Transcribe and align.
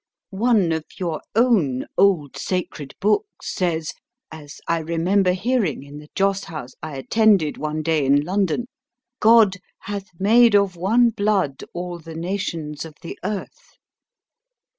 One 0.33 0.71
of 0.71 0.83
your 0.97 1.21
own 1.35 1.85
old 1.95 2.35
sacred 2.35 2.95
books 2.99 3.53
says 3.55 3.93
(as 4.31 4.59
I 4.67 4.79
remember 4.79 5.33
hearing 5.33 5.83
in 5.83 5.99
the 5.99 6.09
joss 6.15 6.45
house 6.45 6.73
I 6.81 6.95
attended 6.97 7.57
one 7.59 7.83
day 7.83 8.03
in 8.03 8.19
London), 8.21 8.65
'God 9.19 9.57
hath 9.81 10.07
made 10.19 10.55
of 10.55 10.75
one 10.75 11.11
blood 11.11 11.63
all 11.71 11.99
the 11.99 12.15
nations 12.15 12.83
of 12.83 12.95
the 13.03 13.19
earth.' 13.23 13.77